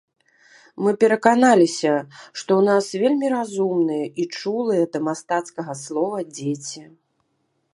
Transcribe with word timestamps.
Мы 0.83 0.91
пераканаліся, 1.01 1.91
што 2.39 2.49
ў 2.61 2.69
нас 2.69 2.85
вельмі 3.03 3.27
разумныя 3.35 4.05
і 4.23 4.25
чулыя 4.39 4.83
да 4.97 5.03
мастацкага 5.09 5.73
слова 5.85 6.17
дзеці. 6.35 6.83